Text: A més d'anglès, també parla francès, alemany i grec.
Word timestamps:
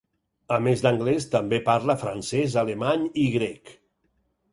A 0.53 0.55
més 0.67 0.79
d'anglès, 0.85 1.27
també 1.35 1.59
parla 1.67 1.95
francès, 2.05 2.55
alemany 2.63 3.05
i 3.25 3.27
grec. 3.37 3.75